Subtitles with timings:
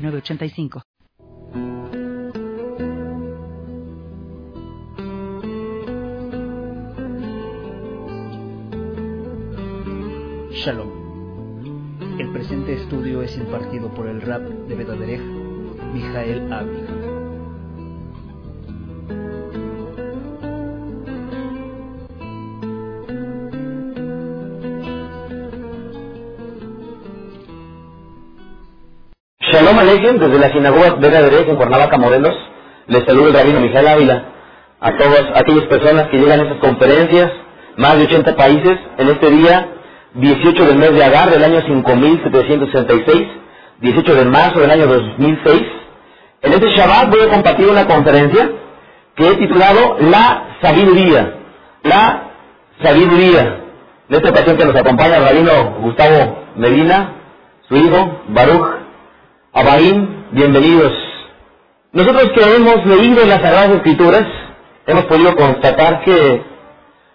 [0.00, 0.82] 906985.
[10.52, 10.90] Shalom.
[12.18, 15.20] El presente estudio es impartido por el rap de Bedaderej,
[15.92, 16.99] Mijael Ávila.
[29.70, 32.34] Shalom Aleichem, desde la sinagoga Vega de en Cuernavaca, Morelos,
[32.88, 34.24] les saludo el rabino Miguel Ávila,
[34.80, 37.30] a todas aquellas personas que llegan a estas conferencias,
[37.76, 39.68] más de 80 países, en este día
[40.14, 43.28] 18 del mes de Agar del año 5766,
[43.80, 45.62] 18 de marzo del año 2006.
[46.42, 48.50] En este Shabbat voy a compartir una conferencia
[49.14, 51.34] que he titulado La Sabiduría,
[51.84, 52.32] La
[52.82, 53.60] Sabiduría.
[54.08, 57.12] En esta ocasión que nos acompaña el rabino Gustavo Medina,
[57.68, 58.79] su hijo, Baruch
[59.52, 60.92] Abaim, bienvenidos.
[61.92, 64.24] Nosotros que hemos leído las Sagradas Escrituras,
[64.86, 66.42] hemos podido constatar que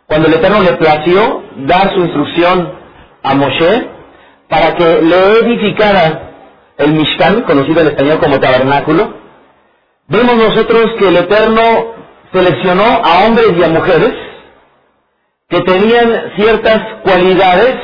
[0.06, 2.74] cuando el Eterno le plació dar su instrucción
[3.24, 3.88] a Moshe
[4.50, 6.32] para que le edificara
[6.78, 9.14] el Mishkan, conocido en español como tabernáculo,
[10.10, 11.62] vemos nosotros que el Eterno
[12.34, 14.14] seleccionó a hombres y a mujeres
[15.48, 17.78] que tenían ciertas cualidades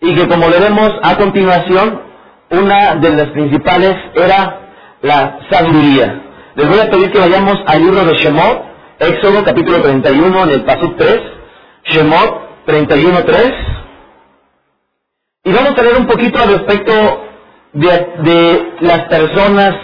[0.00, 2.05] y que como le vemos a continuación,
[2.50, 4.60] una de las principales era
[5.02, 6.22] la sabiduría.
[6.54, 8.64] Les voy a pedir que vayamos al libro de Shemot,
[8.98, 11.20] Éxodo capítulo 31 en el Pasuk 3,
[11.84, 13.54] Shemot 31.3,
[15.44, 17.24] y vamos a ver un poquito al respecto
[17.72, 19.74] de, de las personas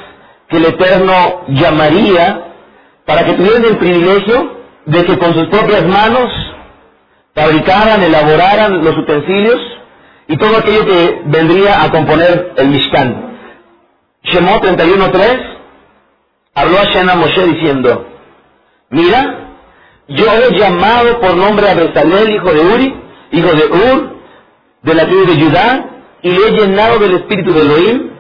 [0.48, 2.52] que el Eterno llamaría
[3.06, 4.56] para que tuvieran el privilegio
[4.86, 6.28] de que con sus propias manos
[7.34, 9.60] fabricaran, elaboraran los utensilios
[10.32, 13.36] y todo aquello que vendría a componer el Mishkan.
[14.22, 15.58] Shemot 31.3
[16.54, 18.06] habló a Shena Moshe diciendo,
[18.88, 19.50] mira,
[20.08, 22.94] yo he llamado por nombre a Bezalel, hijo de Uri,
[23.32, 24.16] hijo de Ur,
[24.80, 25.90] de la tribu de Judá,
[26.22, 28.10] y he llenado del espíritu de Elohim,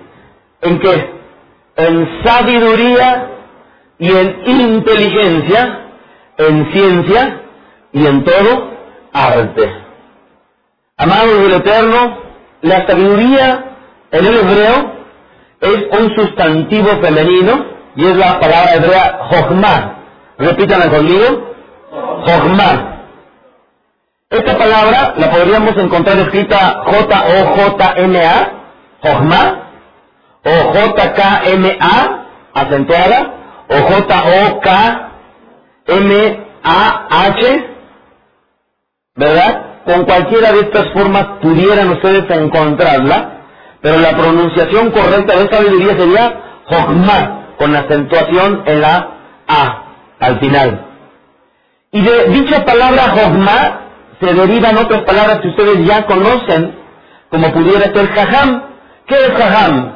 [0.60, 1.10] ¿en qué?
[1.76, 3.30] En sabiduría
[3.98, 5.86] y en inteligencia,
[6.36, 7.40] en ciencia
[7.90, 8.70] y en todo
[9.14, 9.81] arte.
[11.02, 12.16] Amados del Eterno,
[12.60, 13.64] la sabiduría
[14.12, 14.92] en el hebreo
[15.60, 19.96] es un sustantivo femenino y es la palabra hebrea jochma.
[20.38, 21.54] Repítanla conmigo.
[21.90, 23.00] Jochma.
[24.30, 28.52] Esta palabra la podríamos encontrar escrita J-O-J-M-A,
[29.02, 29.70] Jochma,
[30.44, 33.34] o J-K-M-A, acentuada,
[33.68, 35.00] o J-O-K-M-A-H,
[39.16, 39.71] ¿verdad?
[39.84, 43.42] Con cualquiera de estas formas pudieran ustedes encontrarla,
[43.80, 49.08] pero la pronunciación correcta de sabiduría sería Jochma, con acentuación en la
[49.48, 49.82] A,
[50.20, 50.86] al final.
[51.90, 53.80] Y de dicha palabra Jochma
[54.20, 56.76] se derivan otras palabras que ustedes ya conocen,
[57.28, 58.62] como pudiera ser Jajam.
[59.06, 59.94] ¿Qué es Jajam?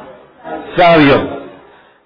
[0.75, 1.37] Sabio.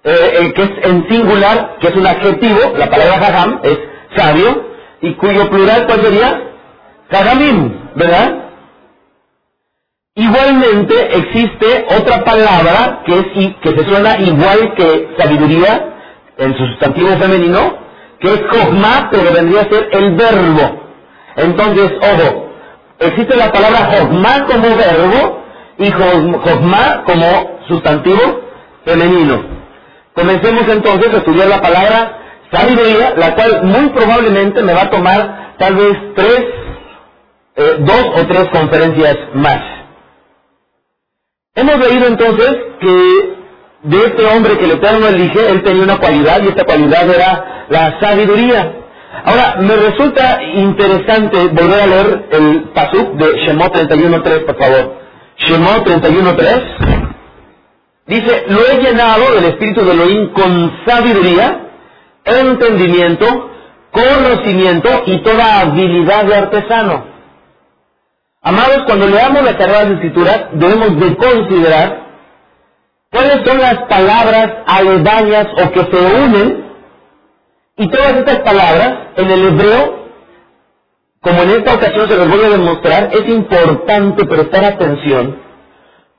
[0.04, 3.78] Eh, que es en singular, que es un adjetivo, la palabra Jajam es
[4.16, 6.51] sabio, y cuyo plural, ¿cuál sería?
[7.12, 8.42] Jajamim, ¿verdad?
[10.14, 13.26] Igualmente existe otra palabra que, es,
[13.62, 15.88] que se suena igual que sabiduría
[16.38, 17.78] en su sustantivo femenino,
[18.20, 20.82] que es Jochma, pero vendría a ser el verbo.
[21.36, 22.50] Entonces, ojo,
[22.98, 25.44] existe la palabra Jochma como verbo
[25.78, 28.40] y Jochma como sustantivo
[28.84, 29.42] femenino.
[30.14, 32.18] Comencemos entonces a estudiar la palabra
[32.50, 36.44] sabiduría, la cual muy probablemente me va a tomar tal vez tres,
[37.56, 39.60] eh, dos o tres conferencias más.
[41.54, 43.34] Hemos leído entonces que
[43.82, 47.66] de este hombre que el Eterno elige, él tenía una cualidad y esta cualidad era
[47.68, 48.72] la sabiduría.
[49.24, 54.94] Ahora, me resulta interesante volver a leer el pasuk de Shemot 31.3, por favor.
[55.36, 57.08] Shemot 31.3
[58.06, 61.68] dice, lo he llenado del espíritu de Elohim con sabiduría,
[62.24, 63.50] entendimiento,
[63.90, 67.11] conocimiento y toda habilidad de artesano.
[68.44, 72.02] Amados, cuando leamos las Sagradas Escrituras, debemos de considerar
[73.12, 76.72] cuáles son las palabras aledañas o que se unen.
[77.76, 80.08] Y todas estas palabras en el hebreo,
[81.20, 85.40] como en esta ocasión se les voy a demostrar, es importante prestar atención,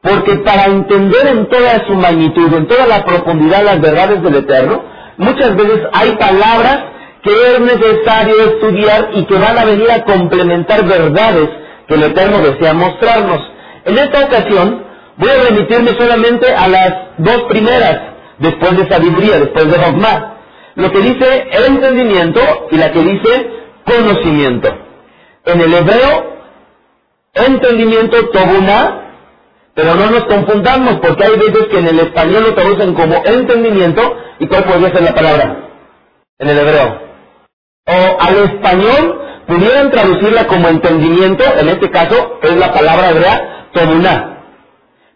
[0.02, 4.82] porque para entender en toda su magnitud, en toda la profundidad las verdades del Eterno,
[5.18, 6.86] muchas veces hay palabras
[7.22, 12.40] que es necesario estudiar y que van a venir a complementar verdades que el Eterno
[12.40, 13.42] desea mostrarnos.
[13.86, 14.86] En esta ocasión
[15.18, 18.00] voy a remitirme solamente a las dos primeras,
[18.40, 20.38] después de sabiduría, después de Hogma.
[20.76, 22.42] Lo que dice entendimiento
[22.72, 23.50] y la que dice
[23.86, 24.70] conocimiento.
[25.46, 26.34] En el hebreo,
[27.34, 29.00] entendimiento tobuna,
[29.76, 34.18] pero no nos confundamos porque hay veces que en el español lo traducen como entendimiento
[34.40, 35.70] y cuál podría ser la palabra
[36.40, 37.02] en el hebreo.
[37.86, 44.30] O al español pudieran traducirla como entendimiento, en este caso es la palabra hebrea tobuna.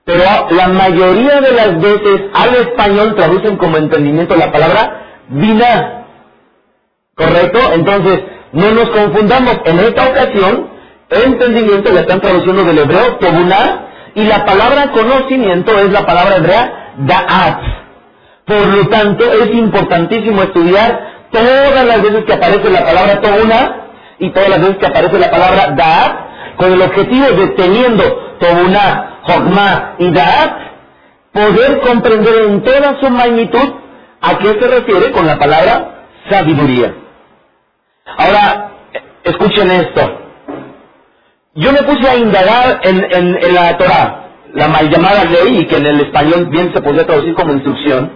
[0.06, 6.06] Pero la mayoría de las veces al español traducen como entendimiento la palabra vina.
[7.16, 7.60] ¿Correcto?
[7.74, 8.22] Entonces,
[8.54, 9.58] no nos confundamos.
[9.66, 10.70] En esta ocasión,
[11.10, 16.94] entendimiento la están traduciendo del hebreo tobuna y la palabra conocimiento es la palabra hebrea
[17.00, 17.60] da'at.
[18.46, 23.87] Por lo tanto, es importantísimo estudiar todas las veces que aparece la palabra tobuna
[24.20, 26.28] y todas las veces que aparece la palabra da'at
[26.58, 28.04] con el objetivo de teniendo
[28.40, 30.54] tobuna, jogma y da'at,
[31.32, 33.74] poder comprender en toda su magnitud
[34.22, 36.94] a qué se refiere con la palabra sabiduría.
[38.18, 38.72] Ahora,
[39.24, 40.22] escuchen esto.
[41.54, 45.86] Yo me puse a indagar en, la Torah, la mal llamada ley, y que en
[45.86, 48.12] el español bien se podría traducir como instrucción.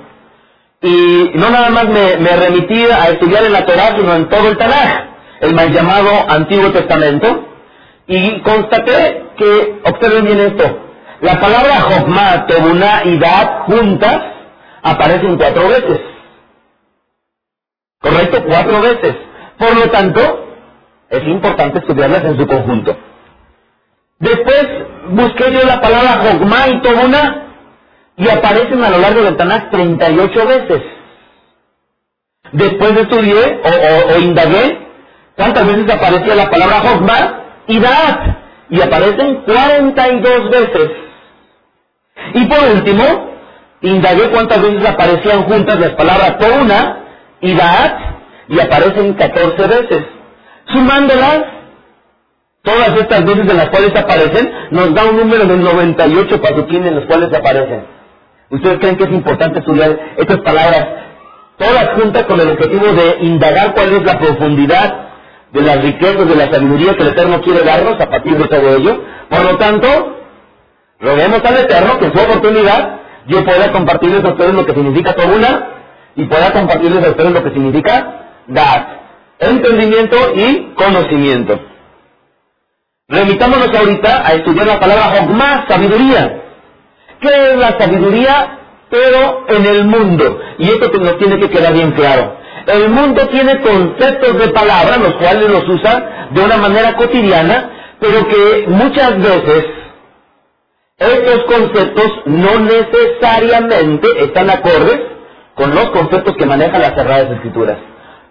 [0.82, 4.48] Y no nada más me, me remití a estudiar en la Torah, sino en todo
[4.48, 5.11] el Tanaj,
[5.42, 7.48] el mal llamado Antiguo Testamento.
[8.08, 10.80] Y constaté que, observen bien esto,
[11.22, 14.22] la palabra Jochma, Tobuna y Dad juntas
[14.82, 16.00] aparecen cuatro veces.
[18.00, 18.44] ¿Correcto?
[18.48, 19.16] Cuatro veces.
[19.58, 20.48] Por lo tanto,
[21.10, 22.98] es importante estudiarlas en su conjunto.
[24.18, 24.68] Después
[25.10, 27.48] busqué yo la palabra Jogma y Tobuna
[28.18, 30.82] y aparecen a lo largo del Tanakh 38 veces.
[32.52, 34.91] Después estudié o, indagué
[35.36, 38.20] cuántas veces aparecía la palabra Jogma y Daat
[38.70, 40.92] y aparecen 42 veces.
[42.34, 43.04] Y por último,
[43.82, 46.98] indagué cuántas veces aparecían juntas las palabras Tobuna
[47.42, 48.00] y Daat
[48.50, 50.06] y aparecen 14 veces.
[50.68, 51.44] Sumándolas,
[52.64, 56.96] Todas estas veces en las cuales aparecen, nos da un número de 98 pasuquín en
[56.96, 57.88] los cuales aparecen.
[58.52, 60.88] ¿Ustedes creen que es importante estudiar estas palabras
[61.58, 65.11] todas juntas con el objetivo de indagar cuál es la profundidad
[65.52, 68.76] de las riquezas, de la sabiduría que el Eterno quiere darnos a partir de todo
[68.76, 69.04] ello?
[69.30, 70.18] Por lo tanto,
[71.00, 75.16] roguemos al Eterno que en su oportunidad yo pueda compartirles a ustedes lo que significa
[75.24, 75.68] una
[76.16, 79.02] y pueda compartirles a ustedes lo que significa dar,
[79.40, 81.60] entendimiento y conocimiento.
[83.08, 86.44] Remitámonos ahorita a estudiar la palabra Hogma, sabiduría.
[87.20, 88.58] ¿Qué es la sabiduría?
[88.90, 90.40] Pero en el mundo.
[90.58, 92.38] Y esto nos tiene que quedar bien claro.
[92.68, 98.28] El mundo tiene conceptos de palabra, los cuales los usa de una manera cotidiana, pero
[98.28, 99.66] que muchas veces
[100.98, 105.00] estos conceptos no necesariamente están acordes
[105.56, 107.78] con los conceptos que manejan las cerradas escrituras.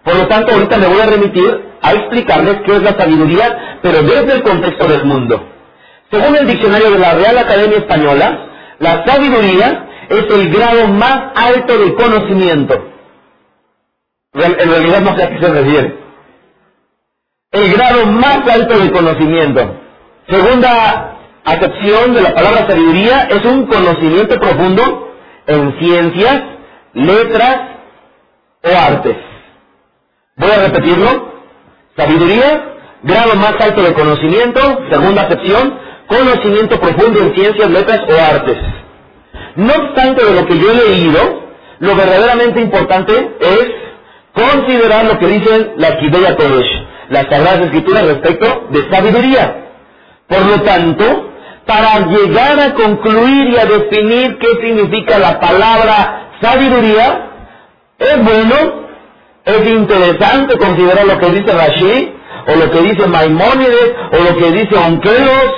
[0.05, 4.03] Por lo tanto, ahorita me voy a remitir a explicarles qué es la sabiduría, pero
[4.03, 5.45] desde el contexto del mundo.
[6.11, 8.47] Según el diccionario de la Real Academia Española,
[8.79, 12.91] la sabiduría es el grado más alto de conocimiento.
[14.33, 15.99] En realidad no sé a qué se refiere.
[17.51, 19.77] El grado más alto de conocimiento.
[20.29, 25.15] Segunda acepción de la palabra sabiduría es un conocimiento profundo
[25.49, 26.43] en ciencias,
[26.95, 27.59] letras
[28.63, 29.17] o artes.
[30.37, 31.31] Voy a repetirlo.
[31.97, 34.61] Sabiduría, grado más alto de conocimiento.
[34.93, 38.59] Segunda acepción, conocimiento profundo en ciencias, letras o artes.
[39.57, 43.90] No obstante de lo que yo he leído, lo verdaderamente importante es
[44.41, 49.57] considerar lo que dicen las Kibeya Kodesh, las Sagradas Escrituras respecto de sabiduría.
[50.29, 51.31] Por lo tanto,
[51.67, 57.27] para llegar a concluir y a definir qué significa la palabra sabiduría,
[57.99, 58.81] es bueno
[59.45, 62.15] es interesante considerar lo que dice Rashi,
[62.47, 65.55] o lo que dice Maimónides, o lo que dice Onkelos.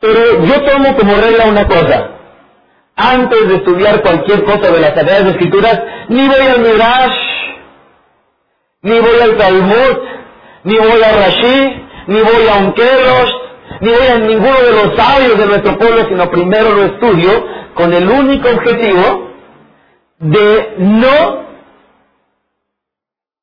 [0.00, 2.10] Pero yo tomo como regla una cosa.
[3.00, 7.18] Antes de estudiar cualquier cosa de las Sagradas Escrituras, ni voy al Mirash,
[8.82, 9.98] ni voy al Talmud,
[10.64, 13.36] ni voy a Rashi, ni voy a Onkelos,
[13.82, 17.92] ni voy a ninguno de los sabios de nuestro pueblo, sino primero lo estudio con
[17.92, 19.28] el único objetivo
[20.18, 21.46] de no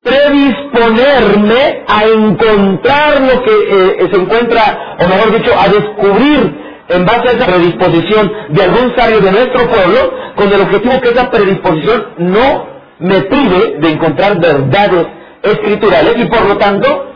[0.04, 7.30] predisponerme a encontrar lo que eh, se encuentra, o mejor dicho, a descubrir en base
[7.30, 12.08] a esa predisposición de algún sabio de nuestro pueblo, con el objetivo que esa predisposición
[12.18, 12.68] no
[13.00, 15.08] me prive de encontrar verdades
[15.42, 17.14] escriturales y por lo tanto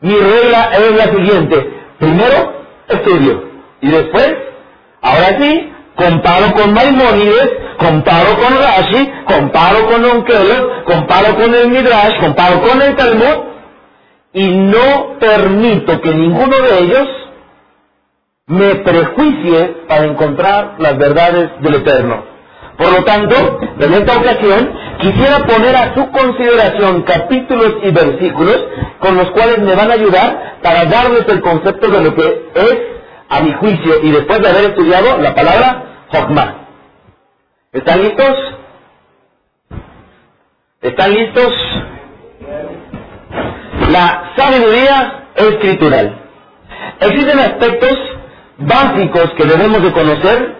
[0.00, 1.70] mi regla es la siguiente.
[1.98, 2.52] Primero,
[2.88, 3.44] estudio.
[3.80, 4.34] Y después,
[5.00, 12.20] ahora sí, comparo con Maimónides, comparo con Rashi, comparo con Onkelos, comparo con el Midrash,
[12.20, 13.52] comparo con el Talmud,
[14.32, 17.08] y no permito que ninguno de ellos
[18.52, 22.22] me prejuicie para encontrar las verdades del Eterno.
[22.76, 23.34] Por lo tanto,
[23.78, 28.64] en esta ocasión quisiera poner a su consideración capítulos y versículos
[28.98, 32.78] con los cuales me van a ayudar para darles el concepto de lo que es,
[33.30, 36.66] a mi juicio, y después de haber estudiado la palabra Jokma.
[37.72, 38.36] ¿Están listos?
[40.82, 41.54] ¿Están listos?
[43.90, 46.18] La sabiduría escritural.
[47.00, 48.11] Existen aspectos
[48.66, 50.56] básicos que debemos de conocer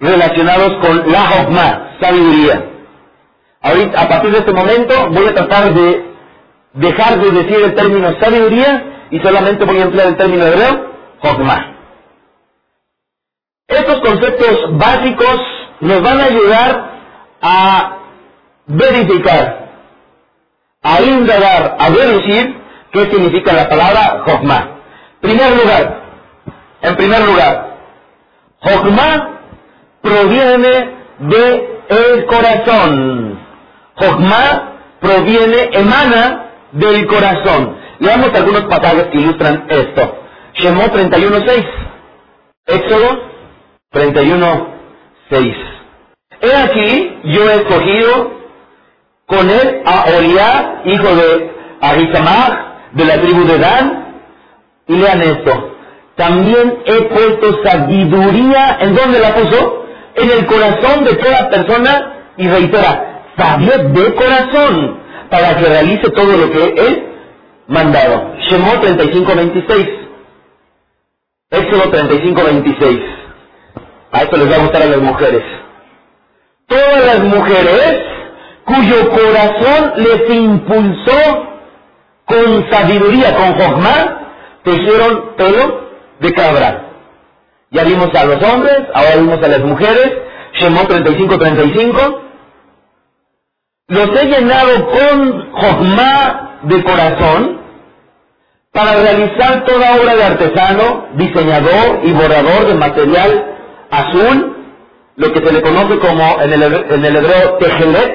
[0.00, 2.68] relacionados con la Jokma, sabiduría.
[3.62, 6.12] A partir de este momento voy a tratar de
[6.74, 11.76] dejar de decir el término sabiduría y solamente voy a emplear el término hebreo, Jokma.
[13.68, 15.40] Estos conceptos básicos
[15.80, 16.92] nos van a ayudar
[17.40, 17.98] a
[18.66, 19.70] verificar,
[20.82, 22.60] a indagar, a deducir
[22.90, 24.78] qué significa la palabra Jokma.
[25.20, 26.01] Primer lugar,
[26.82, 27.78] en primer lugar,
[28.60, 29.40] Jokma
[30.00, 33.38] proviene de el corazón.
[33.94, 37.76] Jokma proviene, emana del corazón.
[37.98, 40.18] Leamos algunos pasajes que ilustran esto.
[40.54, 41.66] Shemot 31.6.
[42.66, 43.22] Éxodo
[43.92, 45.54] 31.6.
[46.40, 48.32] He aquí, yo he escogido
[49.26, 54.02] con él a Oliá, hijo de Ahisamach, de la tribu de Dan.
[54.88, 55.71] Y lean esto.
[56.16, 59.86] También he puesto sabiduría, ¿en dónde la puso?
[60.14, 65.00] En el corazón de toda persona, y reitera, sabio de corazón,
[65.30, 67.08] para que realice todo lo que él
[67.66, 68.34] mandado.
[68.48, 69.98] Shemot 35.26.
[71.50, 73.02] Éxodo 35.26.
[74.12, 75.42] A esto les va a gustar a las mujeres.
[76.66, 78.02] Todas las mujeres
[78.64, 81.48] cuyo corazón les impulsó
[82.26, 84.28] con sabiduría, con jogma,
[84.62, 85.81] tejieron pelo
[86.22, 86.88] de cabra.
[87.70, 90.12] Ya vimos a los hombres, ahora vimos a las mujeres,
[90.54, 92.20] Shemot 35-35.
[93.88, 97.60] Los he llenado con jogma de corazón
[98.72, 103.44] para realizar toda obra de artesano, diseñador y borrador de material
[103.90, 104.56] azul,
[105.16, 108.14] lo que se le conoce como en el, en el hebreo tejelet,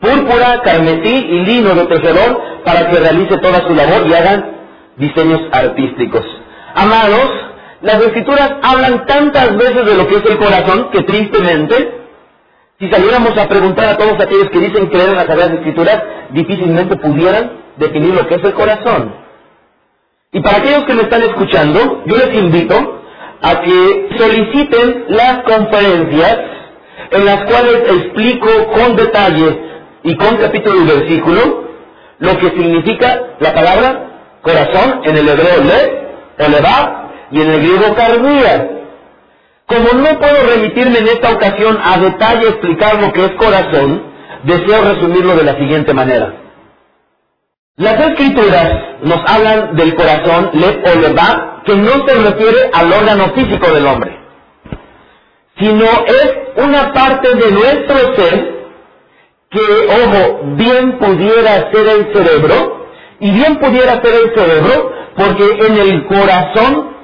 [0.00, 4.58] púrpura, carmesí y lino de tejedor para que realice toda su labor y hagan
[4.96, 6.24] diseños artísticos.
[6.74, 7.30] Amados,
[7.80, 11.92] las escrituras hablan tantas veces de lo que es el corazón que tristemente,
[12.78, 16.96] si saliéramos a preguntar a todos aquellos que dicen creer en las sagradas escrituras, difícilmente
[16.96, 19.14] pudieran definir lo que es el corazón.
[20.32, 23.00] Y para aquellos que me están escuchando, yo les invito
[23.40, 26.38] a que soliciten las conferencias
[27.10, 29.58] en las cuales explico con detalle
[30.02, 31.68] y con capítulo y versículo
[32.18, 35.62] lo que significa la palabra corazón en el hebreo
[36.38, 38.70] o leva y en el griego cardia.
[39.66, 44.02] Como no puedo remitirme en esta ocasión a detalle explicar lo que es corazón,
[44.44, 46.34] deseo resumirlo de la siguiente manera.
[47.76, 53.70] Las escrituras nos hablan del corazón, le o que no se refiere al órgano físico
[53.72, 54.18] del hombre,
[55.58, 58.58] sino es una parte de nuestro ser
[59.50, 62.86] que, ojo, bien pudiera ser el cerebro,
[63.20, 66.96] y bien pudiera ser el cerebro, porque en el corazón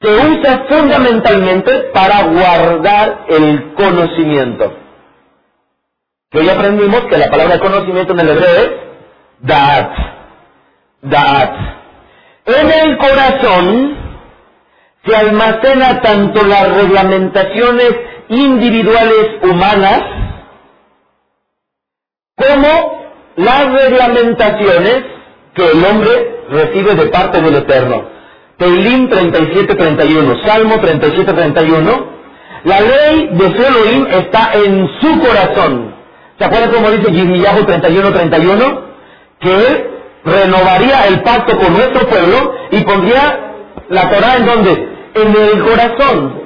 [0.00, 4.72] se usa fundamentalmente para guardar el conocimiento.
[6.32, 8.70] Hoy aprendimos que la palabra conocimiento en el hebreo es
[9.40, 9.92] da'at.
[11.02, 11.54] Da'at.
[12.46, 13.96] En el corazón
[15.04, 17.90] se almacena tanto las reglamentaciones
[18.28, 20.02] individuales humanas
[22.36, 25.04] como las reglamentaciones
[25.54, 28.04] que el hombre recibe de parte del Eterno.
[28.58, 32.06] Teilim 37-31, Salmo 37-31,
[32.64, 35.94] la ley de Elohim está en su corazón.
[36.38, 38.80] ¿Se acuerdan cómo dice Yirmiyahu 31-31?
[39.40, 39.90] Que él
[40.24, 43.40] renovaría el pacto con nuestro pueblo y pondría
[43.88, 44.88] la Torah en donde?
[45.14, 46.42] En el corazón.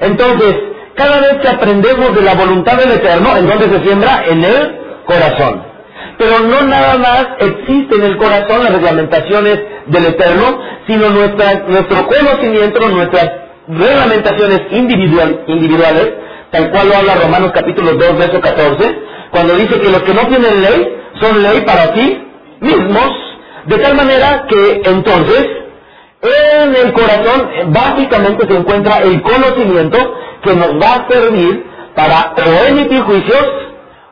[0.00, 0.56] Entonces,
[0.94, 4.24] cada vez que aprendemos de la voluntad del Eterno, ¿en dónde se siembra?
[4.26, 5.69] En el corazón.
[6.20, 12.88] Pero no nada más existe en el corazón las reglamentaciones del Eterno, sino nuestro conocimiento,
[12.90, 13.30] nuestras
[13.66, 16.12] reglamentaciones individual, individuales,
[16.50, 18.98] tal cual lo habla Romanos capítulo 2, verso 14,
[19.30, 22.22] cuando dice que los que no tienen ley son ley para sí
[22.60, 23.10] mismos,
[23.64, 25.48] de tal manera que entonces
[26.20, 32.66] en el corazón básicamente se encuentra el conocimiento que nos va a servir para o
[32.66, 33.48] emitir juicios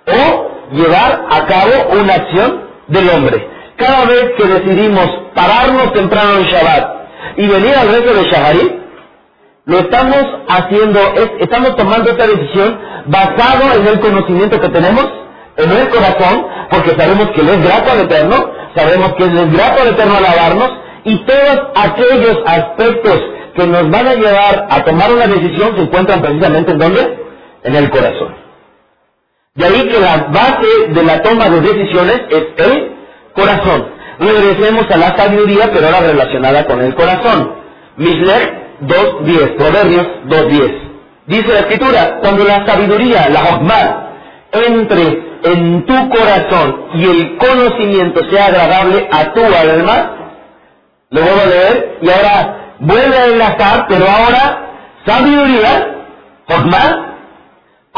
[0.07, 3.49] o llevar a cabo una acción del hombre.
[3.77, 6.97] Cada vez que decidimos pararnos temprano en Shabbat
[7.37, 8.73] y venir al resto de Shaharit,
[9.67, 10.99] lo estamos haciendo,
[11.41, 15.07] estamos tomando esta decisión basado en el conocimiento que tenemos
[15.57, 19.53] en el corazón, porque sabemos que Él es grato al Eterno, sabemos que Él es
[19.53, 20.71] grato al Eterno alabarnos,
[21.05, 23.21] y todos aquellos aspectos
[23.55, 27.25] que nos van a llevar a tomar una decisión se encuentran precisamente en dónde?
[27.65, 28.48] En el corazón.
[29.59, 32.93] De ahí que la base de la toma de decisiones es el
[33.35, 33.89] corazón.
[34.21, 37.55] Regresemos a la sabiduría, pero ahora relacionada con el corazón.
[37.97, 40.73] Misler 2.10, Proverbios 2.10.
[41.27, 44.09] Dice la escritura, cuando la sabiduría, la hokmah,
[44.53, 50.13] entre en tu corazón y el conocimiento sea agradable a tu alma,
[51.11, 54.69] lo vuelvo a leer y ahora vuelve a enlazar, pero ahora
[55.05, 55.97] sabiduría,
[56.47, 57.08] hokmah,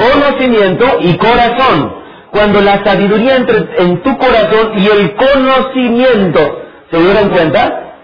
[0.00, 2.00] conocimiento y corazón.
[2.30, 7.94] Cuando la sabiduría entre en tu corazón y el conocimiento, ¿se dieron cuenta?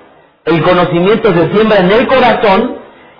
[0.44, 2.76] El conocimiento se siembra en el corazón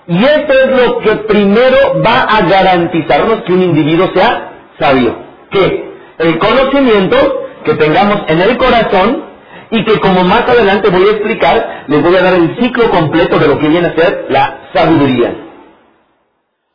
[0.09, 5.16] y esto es lo que primero va a garantizarnos que un individuo sea sabio.
[5.50, 5.92] ¿Qué?
[6.18, 7.16] El conocimiento
[7.64, 9.25] que tengamos en el corazón
[9.71, 13.38] y que como más adelante voy a explicar, les voy a dar el ciclo completo
[13.38, 15.46] de lo que viene a ser la sabiduría.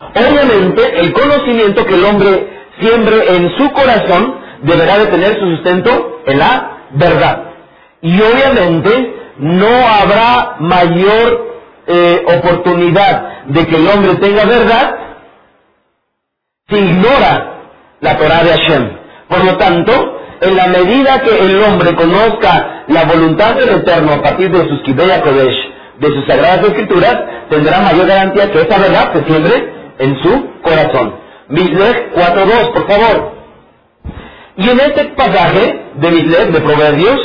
[0.09, 2.47] Obviamente, el conocimiento que el hombre
[2.79, 7.43] siembre en su corazón deberá de tener su sustento en la verdad.
[8.01, 11.51] Y obviamente no habrá mayor
[11.87, 14.95] eh, oportunidad de que el hombre tenga verdad
[16.67, 17.51] si ignora
[17.99, 18.89] la Torah de Hashem.
[19.27, 24.21] Por lo tanto, en la medida que el hombre conozca la voluntad del Eterno a
[24.21, 25.57] partir de sus Kibeya Kodesh,
[25.99, 27.15] de sus sagradas escrituras,
[27.49, 31.15] tendrá mayor garantía que esa verdad se siembre en su corazón.
[31.49, 33.31] Mislech 4.2, por favor.
[34.57, 37.19] Y en este pasaje de Mislech, de Proverbios,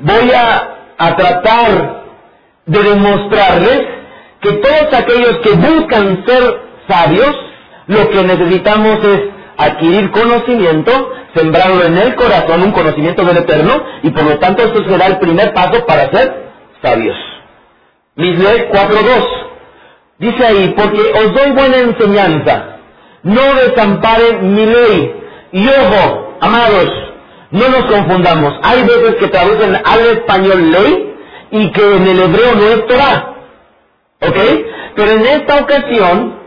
[0.00, 0.66] voy a,
[1.16, 2.04] tratar
[2.66, 3.80] de demostrarles
[4.40, 7.34] que todos aquellos que buscan ser sabios,
[7.86, 9.20] lo que necesitamos es
[9.56, 14.84] adquirir conocimiento, sembrarlo en el corazón, un conocimiento del Eterno, y por lo tanto esto
[14.88, 17.16] será el primer paso para ser sabios.
[18.16, 19.39] Mislech 4.2
[20.20, 22.76] dice ahí, porque os doy buena enseñanza,
[23.24, 25.14] no desamparen mi ley.
[25.52, 26.88] Y ojo, amados,
[27.50, 28.54] no nos confundamos.
[28.62, 31.14] Hay veces que traducen al español ley
[31.50, 33.34] y que en el hebreo no es Torah.
[34.22, 34.36] ¿Ok?
[34.94, 36.38] Pero en esta ocasión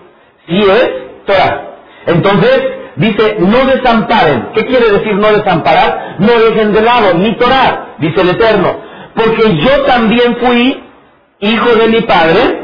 [0.48, 0.92] sí es
[1.26, 1.70] Torah.
[2.06, 2.62] Entonces,
[2.96, 4.50] dice, no desamparen.
[4.54, 6.18] ¿Qué quiere decir no desamparar?
[6.20, 8.78] No dejen de lado, ni Torah, dice el Eterno.
[9.16, 10.84] Porque yo también fui
[11.40, 12.63] hijo de mi padre,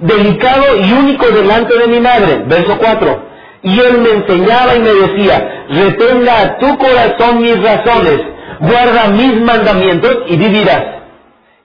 [0.00, 2.42] delicado y único delante de mi madre.
[2.46, 3.30] Verso 4.
[3.62, 8.20] Y él me enseñaba y me decía, retenga a tu corazón mis razones,
[8.60, 10.84] guarda mis mandamientos y vivirás.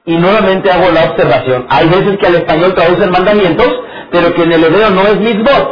[0.06, 1.66] Y nuevamente hago la observación.
[1.70, 3.70] Hay veces que al español traducen mandamientos,
[4.12, 5.70] pero que en el hebreo no es mitzvot.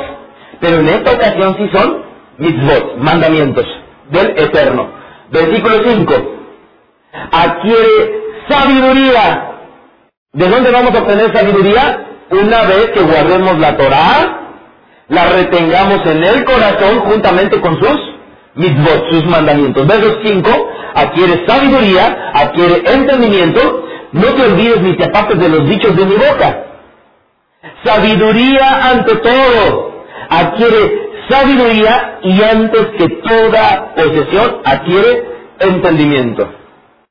[0.60, 2.04] Pero en esta ocasión sí son
[2.38, 3.66] mitzvot, mandamientos
[4.10, 4.92] del Eterno.
[5.30, 6.14] Versículo 5.
[7.32, 9.50] Adquiere sabiduría.
[10.32, 12.13] ¿De dónde vamos a obtener sabiduría?
[12.34, 14.40] Una vez que guardemos la Torah,
[15.08, 18.00] la retengamos en el corazón juntamente con sus
[18.56, 19.86] mitzvot, sus mandamientos.
[19.86, 20.50] Versos 5,
[20.96, 26.16] adquiere sabiduría, adquiere entendimiento, no te olvides ni te apartes de los dichos de mi
[26.16, 26.64] boca.
[27.84, 35.24] Sabiduría ante todo, adquiere sabiduría y antes que toda posesión adquiere
[35.60, 36.52] entendimiento.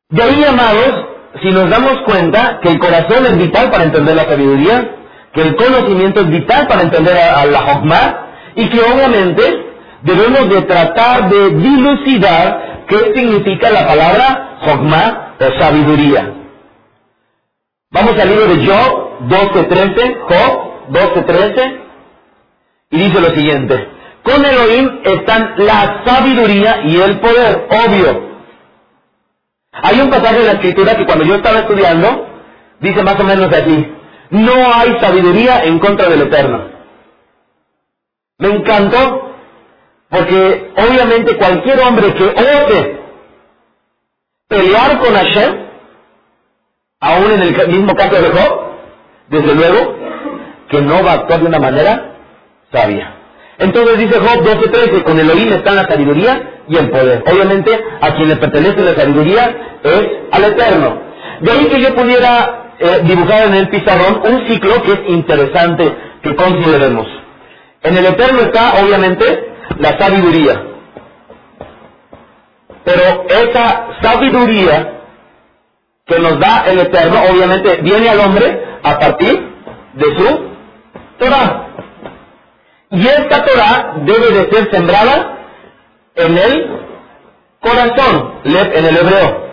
[0.08, 1.06] De ahí, amados,
[1.40, 4.96] si nos damos cuenta que el corazón es vital para entender la sabiduría,
[5.32, 9.42] que el conocimiento es vital para entender a, la Hokmah y que obviamente
[10.02, 16.34] debemos de tratar de dilucidar qué significa la palabra Hokmah o sabiduría.
[17.90, 21.80] Vamos al libro de Job 12.13, Job 12.13,
[22.90, 23.88] y dice lo siguiente,
[24.22, 28.32] con Elohim están la sabiduría y el poder, obvio.
[29.72, 32.28] Hay un pasaje de la escritura que cuando yo estaba estudiando,
[32.80, 33.92] dice más o menos así,
[34.32, 36.70] no hay sabiduría en contra del Eterno.
[38.38, 39.30] Me encantó
[40.08, 42.96] porque obviamente cualquier hombre que ose
[44.48, 45.66] pelear con Hashem,
[47.00, 48.60] aún en el mismo caso de Job,
[49.28, 49.96] desde luego
[50.70, 52.16] que no va a actuar de una manera
[52.72, 53.14] sabia.
[53.58, 57.22] Entonces dice Job 12.13, con el oír está la sabiduría y el poder.
[57.30, 61.02] Obviamente a quien le pertenece la sabiduría es al Eterno.
[61.40, 66.34] De ahí que yo pudiera eh, en el pizarrón un ciclo que es interesante que
[66.36, 67.06] consideremos.
[67.82, 70.62] En el Eterno está obviamente la sabiduría.
[72.84, 75.00] Pero esa sabiduría
[76.06, 79.48] que nos da el Eterno, obviamente, viene al hombre a partir
[79.94, 80.50] de su
[81.18, 81.68] Torah.
[82.90, 85.38] Y esta Torah debe de ser sembrada
[86.14, 86.80] en el
[87.60, 89.51] corazón, en el hebreo.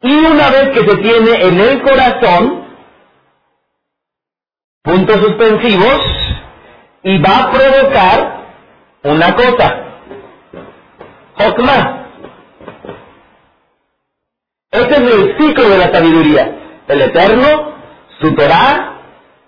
[0.00, 2.64] Y una vez que se tiene en el corazón,
[4.82, 6.00] puntos suspensivos,
[7.02, 8.38] y va a provocar
[9.02, 9.84] una cosa,
[11.34, 12.06] Jokma.
[14.70, 16.82] Este es el ciclo de la sabiduría.
[16.86, 17.74] El eterno,
[18.20, 19.00] su Torah,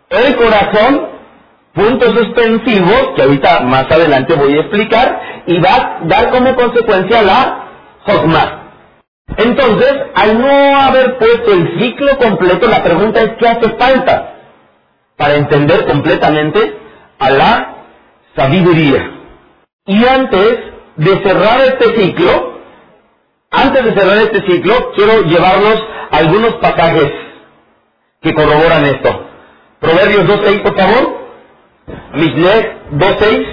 [0.08, 1.10] el corazón,
[1.74, 7.22] puntos suspensivos, que ahorita más adelante voy a explicar, y va a dar como consecuencia
[7.22, 7.68] la
[8.04, 8.59] Jokma.
[9.36, 14.34] Entonces, al no haber puesto el ciclo completo, la pregunta es ¿qué hace falta
[15.16, 16.78] para entender completamente
[17.18, 17.74] a la
[18.36, 19.10] sabiduría?
[19.86, 20.58] Y antes
[20.96, 22.60] de cerrar este ciclo,
[23.50, 27.12] antes de cerrar este ciclo, quiero llevarnos algunos pasajes
[28.22, 29.26] que corroboran esto.
[29.80, 31.20] Proverbios 2.6, por favor.
[32.14, 33.46] Mishneh 2.6.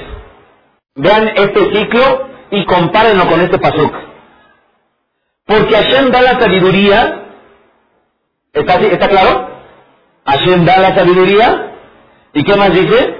[0.95, 3.93] Vean este ciclo y compárenlo con este pasuk.
[5.47, 7.23] Porque Hashem da la sabiduría.
[8.53, 9.49] ¿Está, ¿Está claro?
[10.25, 11.73] Hashem da la sabiduría.
[12.33, 13.15] ¿Y qué más dice?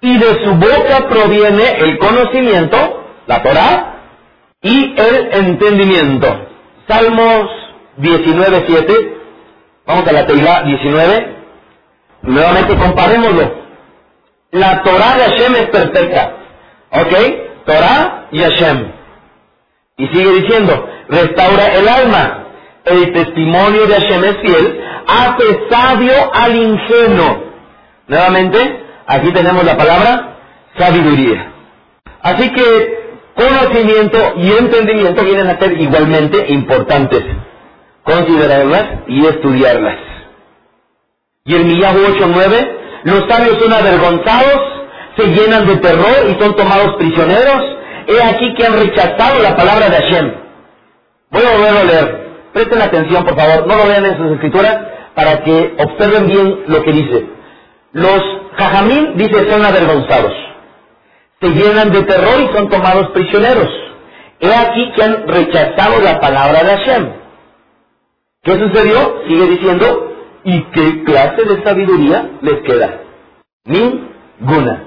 [0.00, 3.94] Y de su boca proviene el conocimiento, la Torah,
[4.62, 6.46] y el entendimiento.
[6.86, 7.50] Salmos
[7.98, 9.14] 19.7.
[9.86, 11.36] Vamos a la Teilá 19.
[12.22, 13.52] Nuevamente comparémoslo.
[14.52, 16.36] La Torah de Hashem es perfecta.
[16.92, 17.14] ¿Ok?
[17.66, 18.97] Torah y Hashem.
[19.98, 22.44] Y sigue diciendo, restaura el alma.
[22.84, 27.44] El testimonio de Hashem es fiel, hace sabio al ingenuo.
[28.06, 28.58] Nuevamente,
[29.06, 30.38] aquí tenemos la palabra
[30.78, 31.52] sabiduría.
[32.22, 32.98] Así que
[33.34, 37.24] conocimiento y entendimiento vienen a ser igualmente importantes.
[38.04, 39.98] Considerarlas y estudiarlas.
[41.44, 42.72] Y el Millahu 8.9,
[43.04, 44.60] los sabios son avergonzados,
[45.16, 47.77] se llenan de terror y son tomados prisioneros.
[48.08, 50.34] He aquí que han rechazado la palabra de Hashem.
[51.30, 52.28] Voy a volverlo a leer.
[52.52, 53.66] Presten atención, por favor.
[53.66, 54.78] No lo vean en sus escrituras
[55.14, 57.26] para que observen bien lo que dice.
[57.92, 58.22] Los
[58.56, 60.48] jajamín, dice, son avergonzados
[61.40, 63.68] se llenan de terror y son tomados prisioneros.
[64.40, 67.12] He aquí que han rechazado la palabra de Hashem.
[68.42, 69.22] ¿Qué sucedió?
[69.28, 70.12] Sigue diciendo,
[70.44, 73.02] ¿y qué clase de sabiduría les queda?
[73.64, 74.84] Ninguna.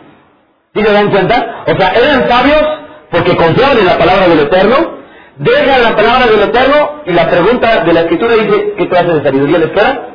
[0.74, 1.64] ¿Sí se dan cuenta?
[1.68, 2.64] O sea, eran sabios
[3.12, 4.98] porque confiaban en la palabra del Eterno,
[5.38, 9.24] dejan la palabra del Eterno y la pregunta de la escritura dice, ¿qué clase de
[9.24, 10.08] sabiduría les queda?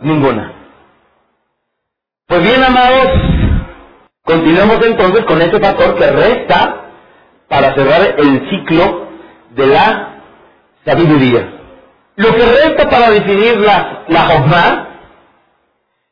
[0.00, 0.52] Ninguna.
[2.26, 3.08] Pues bien, amados,
[4.24, 6.92] Continuemos entonces con ese factor que resta
[7.46, 9.08] para cerrar el ciclo
[9.50, 10.22] de la
[10.82, 11.60] sabiduría.
[12.16, 14.88] Lo que resta para definir la, la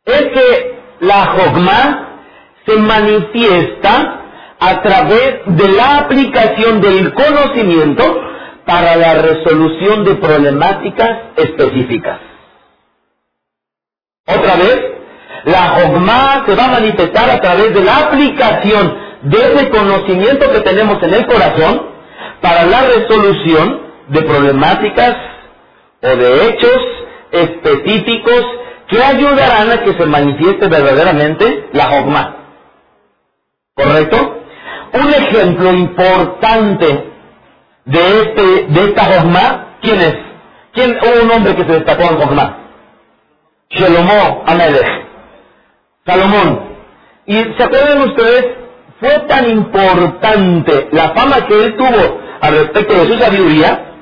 [0.04, 2.18] es que la Jogma
[2.66, 4.21] se manifiesta
[4.64, 8.04] a través de la aplicación del conocimiento
[8.64, 12.20] para la resolución de problemáticas específicas.
[14.24, 14.80] Otra vez,
[15.46, 20.60] la Jogma se va a manifestar a través de la aplicación de ese conocimiento que
[20.60, 21.82] tenemos en el corazón
[22.40, 25.16] para la resolución de problemáticas
[26.02, 26.78] o de hechos
[27.32, 28.42] específicos
[28.88, 32.36] que ayudarán a que se manifieste verdaderamente la Jogma.
[33.74, 34.41] ¿Correcto?
[34.92, 37.10] Un ejemplo importante
[37.84, 40.16] de, este, de esta Jogma, ¿quién es?
[40.72, 42.58] ¿Quién hubo un hombre que se destacó en Jogma?
[43.70, 45.06] Shelomó Amelech.
[46.04, 46.72] Salomón.
[47.26, 48.46] Y se acuerdan ustedes,
[49.00, 53.92] fue tan importante la fama que él tuvo al respecto de su sabiduría,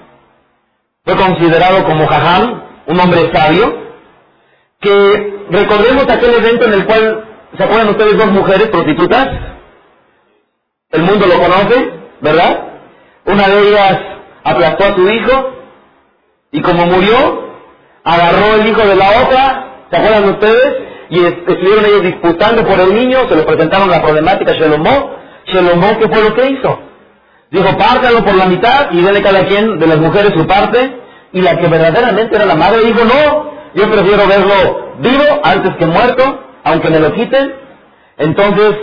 [1.05, 3.91] fue considerado como Jajam, un hombre sabio,
[4.81, 7.25] que recordemos aquel evento en el cual,
[7.57, 9.29] ¿se acuerdan ustedes dos mujeres prostitutas?
[10.93, 12.65] El mundo lo conoce, ¿verdad?
[13.27, 13.99] Una de ellas
[14.45, 15.55] aplastó a su hijo
[16.53, 17.51] y como murió,
[18.05, 20.91] agarró el hijo de la otra, ¿se acuerdan ustedes?
[21.11, 25.99] y estuvieron ellos disputando por el niño, se le presentaron la problemática a Shelomó, Shelomó,
[25.99, 26.79] ¿qué fue lo que hizo?
[27.51, 30.99] Dijo, pártalo por la mitad y denle cada quien de las mujeres su parte.
[31.33, 35.87] Y la que verdaderamente era la madre dijo, no, yo prefiero verlo vivo antes que
[35.87, 37.55] muerto, aunque me lo quiten.
[38.19, 38.77] Entonces,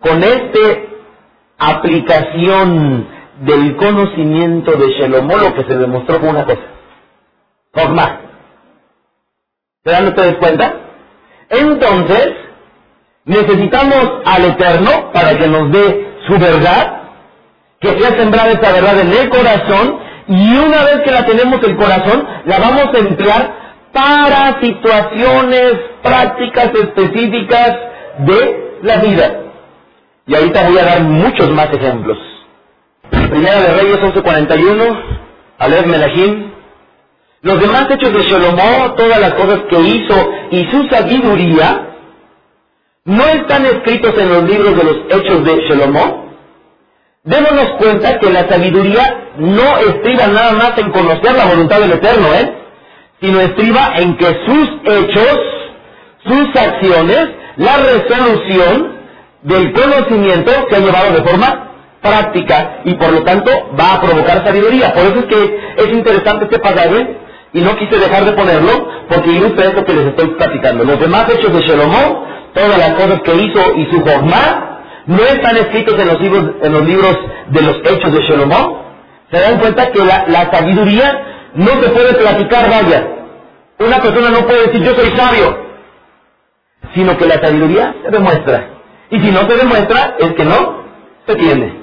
[0.00, 0.58] con esta
[1.70, 3.08] aplicación
[3.40, 6.60] del conocimiento de Shelomó, lo que se demostró fue una cosa.
[7.72, 8.20] Forma.
[9.84, 10.74] ¿Se dan ustedes cuenta?
[11.48, 12.32] Entonces,
[13.24, 17.02] necesitamos al Eterno para que nos dé su verdad,
[17.80, 19.98] que sea sembrada esa verdad en el corazón,
[20.28, 25.74] y una vez que la tenemos en el corazón, la vamos a emplear para situaciones
[26.02, 27.76] prácticas específicas
[28.18, 29.41] de la vida.
[30.26, 32.18] Y ahorita voy a dar muchos más ejemplos.
[33.10, 34.96] Primera de Reyes 11:41,
[35.58, 36.52] Alef Melahim.
[37.42, 41.88] Los demás hechos de Sholomó, todas las cosas que hizo y su sabiduría,
[43.04, 46.30] no están escritos en los libros de los hechos de Sholomó.
[47.24, 52.32] Démonos cuenta que la sabiduría no estriba nada más en conocer la voluntad del Eterno,
[52.34, 52.54] ¿eh?
[53.20, 55.38] sino estriba en que sus hechos,
[56.24, 59.01] sus acciones, la resolución
[59.42, 64.44] del conocimiento se ha llevado de forma práctica y por lo tanto va a provocar
[64.44, 64.92] sabiduría.
[64.92, 67.16] Por eso es que es interesante este pasaje
[67.52, 70.84] y no quise dejar de ponerlo porque ilustra esto que les estoy platicando.
[70.84, 75.56] Los demás hechos de Shalomó, todas las cosas que hizo y su jornada, no están
[75.56, 78.82] escritos en los libros, en los libros de los hechos de Shalomó.
[79.30, 83.08] Se dan cuenta que la, la sabiduría no se puede platicar, vaya.
[83.78, 85.56] Una persona no puede decir yo soy sabio,
[86.94, 88.81] sino que la sabiduría se demuestra.
[89.12, 90.84] Y si no se demuestra, es que no
[91.26, 91.82] se tiene.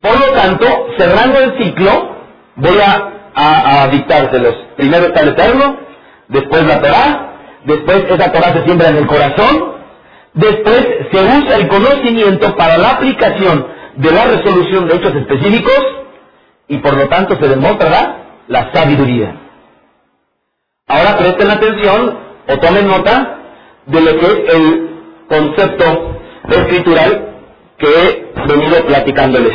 [0.00, 0.64] Por lo tanto,
[0.96, 2.14] cerrando el ciclo,
[2.54, 4.54] voy a, a, dictárselos.
[4.76, 5.76] Primero está el Eterno,
[6.28, 7.32] después la Torah,
[7.64, 9.74] después esa Torah se siembra en el corazón,
[10.34, 15.84] después se usa el conocimiento para la aplicación de la resolución de hechos específicos
[16.68, 19.34] y por lo tanto se demostrará la sabiduría.
[20.86, 23.38] Ahora presten atención o tomen nota
[23.86, 24.89] de lo que es el
[25.30, 27.28] concepto escritural
[27.78, 29.54] que he venido platicándoles.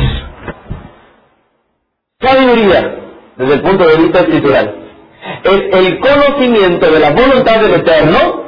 [2.22, 2.96] Sabiduría,
[3.36, 4.76] desde el punto de vista escritural,
[5.44, 8.44] es el conocimiento de la voluntad del Eterno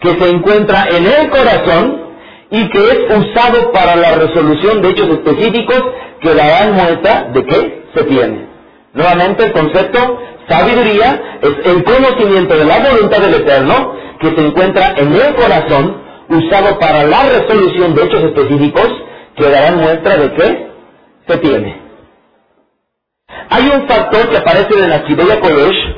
[0.00, 2.02] que se encuentra en el corazón
[2.50, 5.82] y que es usado para la resolución de hechos específicos
[6.20, 8.46] que darán muestra de que se tiene.
[8.92, 14.94] Nuevamente el concepto sabiduría es el conocimiento de la voluntad del Eterno que se encuentra
[14.96, 18.88] en el corazón usado para la resolución de hechos específicos
[19.36, 20.70] que darán muestra de que
[21.28, 21.86] se tiene.
[23.50, 25.96] Hay un factor que aparece en la Kideya Kodesh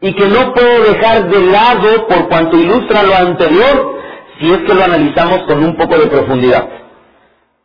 [0.00, 3.98] y que no puedo dejar de lado por cuanto ilustra lo anterior
[4.38, 6.68] si es que lo analizamos con un poco de profundidad.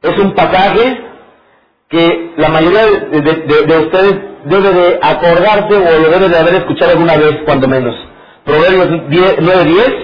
[0.02, 1.02] Es un pasaje
[1.90, 7.18] que la mayoría de, ustedes debe de acordarse o lo debe de haber escuchado alguna
[7.18, 7.96] vez, cuando menos.
[8.44, 10.03] Proverbios 9.10,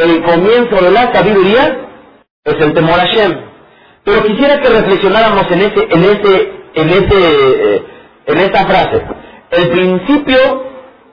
[0.00, 1.78] el comienzo de la sabiduría
[2.44, 3.38] es el temor a Shem.
[4.04, 7.84] Pero quisiera que reflexionáramos en ese, en ese, en ese, eh,
[8.26, 9.02] en esta frase.
[9.50, 10.38] El principio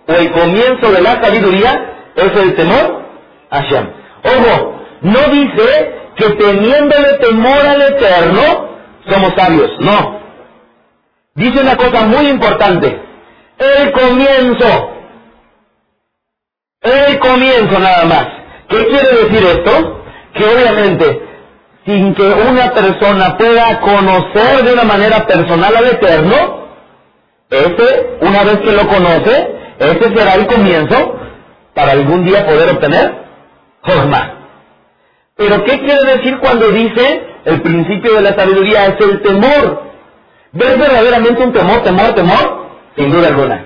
[0.07, 3.03] o el comienzo de la sabiduría es el temor
[3.49, 3.89] a Shem.
[4.23, 8.77] Ojo, no dice que teniéndole temor al Eterno
[9.09, 10.17] somos sabios, no.
[11.35, 12.99] Dice una cosa muy importante,
[13.59, 14.91] el comienzo,
[16.81, 18.36] el comienzo nada más.
[18.69, 20.03] ¿Qué quiere decir esto?
[20.33, 21.21] Que obviamente,
[21.85, 26.67] sin que una persona pueda conocer de una manera personal al Eterno,
[27.49, 31.17] ese, una vez que lo conoce, ese será el comienzo
[31.73, 33.27] para algún día poder obtener
[33.81, 34.33] Jorma.
[35.35, 39.83] Pero ¿qué quiere decir cuando dice el principio de la sabiduría es el temor?
[40.51, 42.67] ¿Ves verdaderamente un temor, temor, temor?
[42.97, 43.65] Sin duda alguna.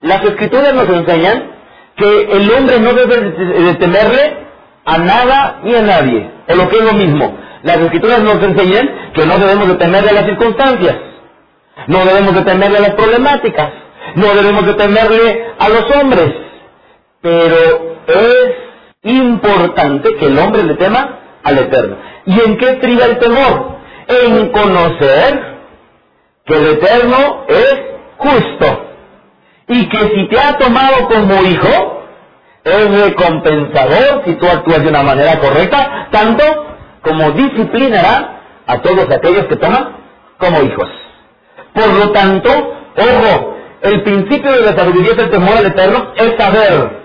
[0.00, 1.57] Las escrituras nos enseñan
[1.98, 4.36] que el hombre no debe de temerle
[4.84, 7.36] a nada ni a nadie, o lo que es lo mismo.
[7.64, 10.96] Las escrituras nos enseñan que no debemos de temerle a las circunstancias,
[11.88, 13.72] no debemos de temerle a las problemáticas,
[14.14, 16.32] no debemos de temerle a los hombres,
[17.20, 18.54] pero es
[19.02, 21.96] importante que el hombre le tema al Eterno.
[22.26, 23.78] ¿Y en qué estriba el temor?
[24.06, 25.58] En conocer
[26.46, 27.80] que el Eterno es
[28.18, 28.87] justo
[29.68, 32.02] y que si te ha tomado como hijo,
[32.64, 36.44] es recompensador si tú actúas de una manera correcta, tanto
[37.02, 39.96] como disciplinará a todos aquellos que toman
[40.38, 40.88] como hijos.
[41.74, 42.50] Por lo tanto,
[42.96, 46.98] ojo, el principio de la sabiduría del temor al Eterno es saber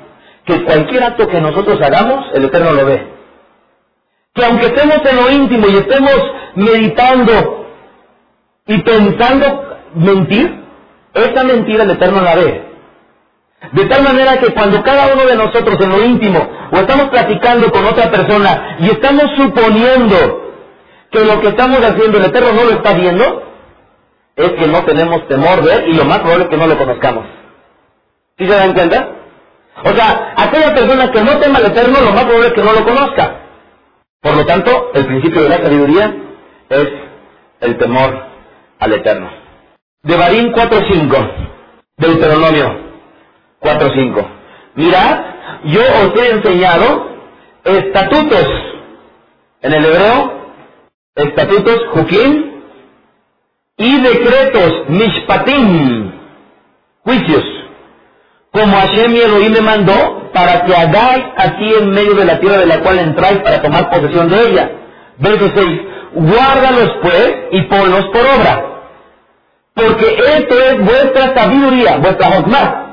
[0.45, 3.13] que cualquier acto que nosotros hagamos, el Eterno lo ve.
[4.34, 6.15] que aunque estemos en lo íntimo y estemos
[6.56, 7.67] meditando
[8.67, 10.62] y pensando mentir,
[11.13, 12.73] esa mentira el Eterno la ve.
[13.71, 16.39] De tal manera que cuando cada uno de nosotros en lo íntimo
[16.71, 20.52] o estamos platicando con otra persona y estamos suponiendo
[21.12, 23.43] que lo que estamos haciendo el Eterno no lo está viendo,
[24.36, 26.78] es que no tenemos temor de él y lo más probable es que no lo
[26.78, 27.26] conozcamos.
[28.38, 29.10] ¿Sí se dan cuenta?
[29.84, 32.73] O sea, aquella persona que no tema al Eterno, lo más probable es que no
[32.73, 33.39] lo conozca.
[34.21, 36.15] Por lo tanto, el principio de la sabiduría
[36.69, 36.88] es
[37.62, 38.26] el temor
[38.80, 39.42] al Eterno.
[40.03, 41.49] De Barín 4.5,
[41.95, 42.77] Deuteronomio
[43.61, 44.25] 4.5.
[44.75, 45.19] Mirad,
[45.63, 47.07] yo os he enseñado
[47.63, 48.47] estatutos,
[49.61, 50.33] en el hebreo,
[51.15, 52.51] estatutos, jukim,
[53.77, 56.11] y decretos, mishpatim,
[57.05, 57.43] juicios,
[58.51, 62.65] como Hashem y me mandó, para que hagáis aquí en medio de la tierra de
[62.65, 64.71] la cual entráis para tomar posesión de ella.
[65.17, 65.81] Verso 6.
[66.15, 68.72] Guárdalos pues y ponlos por obra.
[69.75, 72.83] Porque esto es vuestra sabiduría, vuestra hosmah,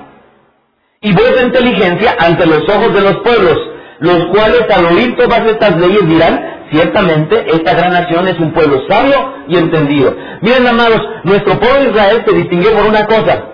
[1.02, 3.56] y vuestra inteligencia ante los ojos de los pueblos,
[4.00, 8.82] los cuales al oír todas estas leyes dirán, ciertamente esta gran nación es un pueblo
[8.88, 10.14] sabio y entendido.
[10.42, 13.44] Miren amados, nuestro pueblo Israel se distinguió por una cosa,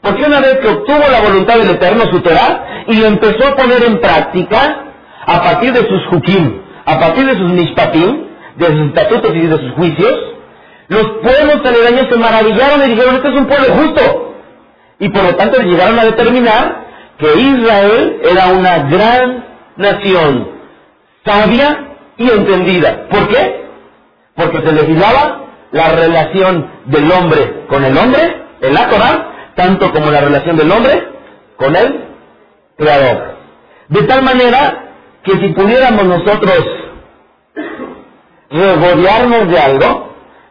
[0.00, 3.56] porque una vez que obtuvo la voluntad del Eterno su Torah y lo empezó a
[3.56, 4.84] poner en práctica
[5.26, 9.58] a partir de sus hukim, a partir de sus mishpatim, de sus estatutos y de
[9.58, 10.14] sus juicios,
[10.88, 14.34] los pueblos aledaños se maravillaron y dijeron, este es un pueblo justo.
[14.98, 16.86] Y por lo tanto llegaron a determinar
[17.18, 19.46] que Israel era una gran
[19.76, 20.48] nación,
[21.24, 23.08] sabia y entendida.
[23.08, 23.66] ¿Por qué?
[24.34, 28.88] Porque se legislaba la relación del hombre con el hombre, en la
[29.54, 31.08] tanto como la relación del hombre
[31.56, 32.04] con el
[32.76, 33.36] Creador.
[33.88, 34.92] De tal manera
[35.24, 36.64] que si pudiéramos nosotros
[38.50, 40.05] regodearnos de algo,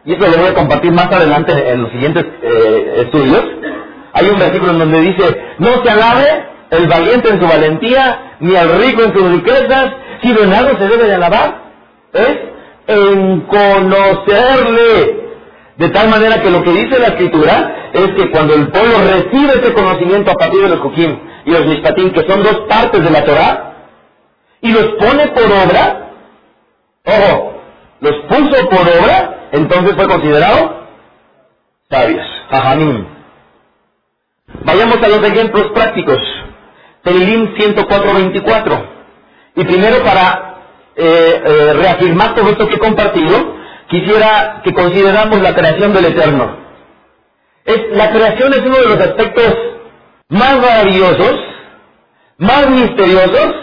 [0.06, 3.44] y eso lo voy a compartir más adelante en los siguientes eh, estudios,
[4.12, 8.54] hay un versículo en donde dice, no se alabe el valiente en su valentía, ni
[8.54, 9.92] al rico en sus riquezas,
[10.22, 11.72] sino en algo se debe de alabar,
[12.12, 12.38] es
[12.86, 15.26] en conocerle.
[15.76, 19.60] De tal manera que lo que dice la escritura es que cuando el pueblo recibe
[19.60, 23.10] ese conocimiento a partir de los Joquín y los Mishpatim, que son dos partes de
[23.10, 23.74] la Torah,
[24.62, 26.10] y los pone por obra,
[27.04, 27.55] ojo,
[28.00, 30.86] los puso por obra, entonces fue considerado
[31.90, 33.06] sabios, Jajanim.
[34.64, 36.18] Vayamos a los ejemplos prácticos.
[37.02, 38.88] Teilim 104.24.
[39.56, 40.56] Y primero para
[40.96, 43.56] eh, eh, reafirmar todo esto que he compartido,
[43.88, 46.56] quisiera que consideramos la creación del Eterno.
[47.64, 49.54] Es, la creación es uno de los aspectos
[50.28, 51.36] más maravillosos,
[52.38, 53.54] más misteriosos,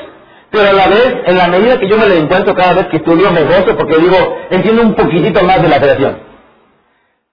[0.53, 2.97] pero a la vez, en la medida que yo me lo encuentro cada vez que
[2.97, 6.19] estudio, me gozo porque digo, entiendo un poquitito más de la creación.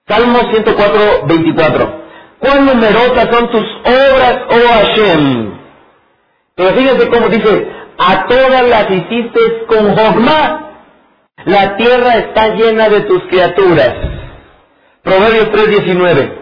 [0.09, 2.01] Salmo 104, 24.
[2.39, 5.53] Cuán numerosas son tus obras, oh Hashem.
[6.55, 10.71] Pero fíjense cómo dice, a todas las hiciste con Jogma.
[11.45, 13.97] La tierra está llena de tus criaturas.
[15.03, 16.33] Proverbios 3.19.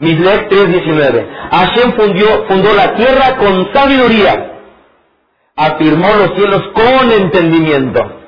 [0.00, 1.26] Mislech 3.19.
[1.52, 4.55] Hashem fundió, fundó la tierra con sabiduría.
[5.56, 8.20] Afirmó los cielos con entendimiento.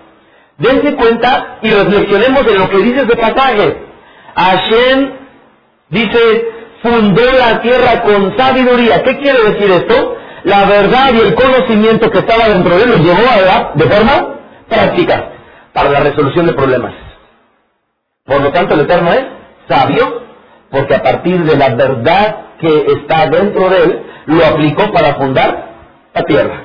[0.57, 3.77] Dense cuenta y reflexionemos en lo que dice ese pasaje.
[4.35, 5.13] Hashem
[5.91, 6.49] dice,
[6.83, 9.03] fundó la tierra con sabiduría.
[9.03, 10.17] ¿Qué quiere decir esto?
[10.45, 14.35] La verdad y el conocimiento que estaba dentro de él los llevó a de forma
[14.69, 15.33] práctica
[15.73, 16.95] para la resolución de problemas.
[18.25, 19.25] Por lo tanto, el Eterno es
[19.69, 20.23] sabio
[20.71, 25.69] porque a partir de la verdad que está dentro de él, lo aplicó para fundar
[26.15, 26.65] la tierra.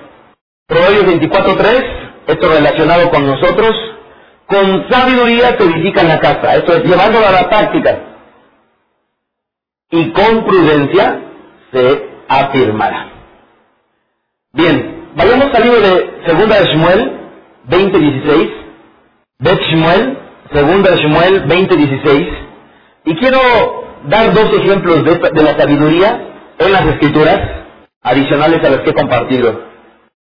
[0.68, 1.84] Proverbios 24.3,
[2.28, 3.72] esto relacionado con nosotros,
[4.48, 8.00] con sabiduría se edifica la casa, esto es llevándolo a la práctica.
[9.92, 11.20] Y con prudencia
[11.72, 13.12] se afirmará.
[14.54, 17.12] Bien, vayamos al de Segunda de Shmuel
[17.70, 18.50] 20.16,
[19.40, 20.18] Bet Shmuel,
[20.54, 22.38] Segunda de Shmuel 20.16,
[23.06, 23.40] y quiero
[24.06, 26.22] dar dos ejemplos de, de, la sabiduría
[26.58, 27.40] en las escrituras
[28.02, 29.73] adicionales a las que he compartido.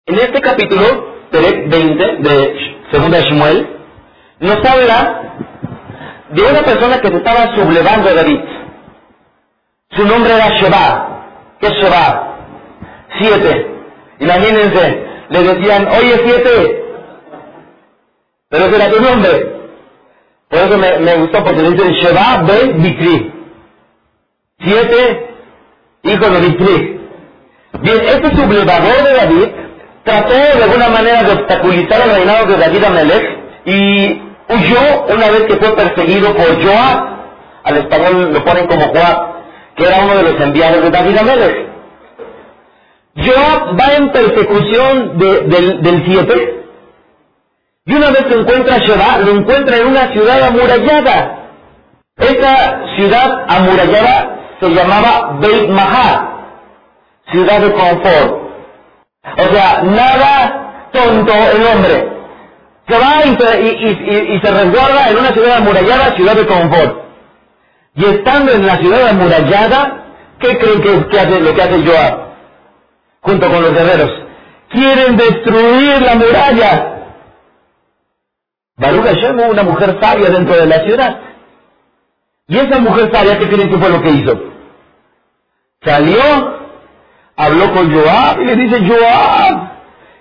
[0.05, 3.67] En este capítulo, 20 de Segunda Shmuel,
[4.39, 5.21] nos habla
[6.31, 8.39] de una persona que se estaba sublevando a David.
[9.91, 11.55] Su nombre era Sheba.
[11.59, 12.37] ¿Qué es Sheba?
[13.19, 13.67] Siete.
[14.19, 16.83] Imagínense, le decían, oye siete,
[18.49, 19.59] pero ese era tu nombre.
[20.49, 23.33] Por eso me, gustó porque le dicen Sheba Ben Mikri.
[24.59, 25.35] Siete
[26.03, 26.99] hijos de Mikri.
[27.81, 29.68] Bien, este sublevador de David
[30.09, 35.43] trató de alguna manera de obstaculizar el reinado de David Amelech y huyó una vez
[35.43, 37.19] que fue perseguido por Joab,
[37.63, 39.17] al español lo ponen como Joab,
[39.75, 41.55] que era uno de los enviados de David Amélez.
[43.15, 46.59] Joab va en persecución del 7
[47.85, 51.49] y una vez que encuentra a Sheba, lo encuentra en una ciudad amurallada.
[52.17, 56.29] Esa ciudad amurallada se llamaba Beit Mahá,
[57.31, 58.38] ciudad de confort.
[59.37, 62.19] O sea, nada tonto el hombre.
[62.87, 66.99] Se va y se, resguarda en una ciudad amurallada, ciudad de confort.
[67.95, 70.05] Y estando en la ciudad amurallada,
[70.39, 72.29] ¿qué creen que, hace lo que hace Joab?
[73.21, 74.11] Junto con los guerreros.
[74.69, 76.95] Quieren destruir la muralla.
[78.77, 81.19] Baruch Hashem una mujer sabia dentro de la ciudad.
[82.47, 84.33] Y esa mujer sabia, ¿qué creen que fue lo que hizo?
[85.83, 86.58] Salió,
[87.39, 89.69] habló con Joab y le dice, Joab,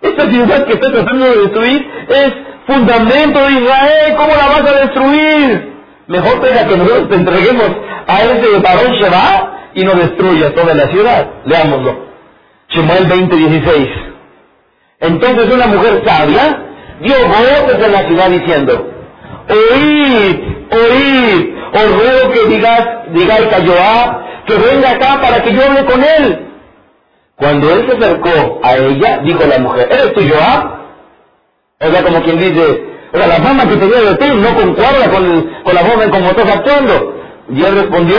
[0.01, 2.33] esta ciudad que está tratando de destruir es
[2.65, 5.73] fundamento de Israel, ¿cómo la vas a destruir?
[6.07, 7.71] Mejor pega que nosotros te entreguemos
[8.07, 11.29] a ese varón Sheba y no destruya toda la ciudad.
[11.45, 12.07] Leámoslo.
[12.69, 13.37] Shemuel 20,
[15.01, 16.63] Entonces una mujer sabia
[17.01, 18.91] dio voces en la ciudad diciendo,
[19.49, 20.37] oíd,
[20.71, 25.85] oíd, os ruego que digas, digáis a Joab que venga acá para que yo hable
[25.85, 26.48] con él.
[27.39, 30.79] Cuando él se acercó a ella, dijo la mujer, ¿eres tú Joab?
[31.81, 35.11] O sea, como quien dice, o sea, la fama que tenía de ti no concuerda
[35.11, 37.15] con, con la forma en cómo estás actuando.
[37.51, 38.17] Y él respondió,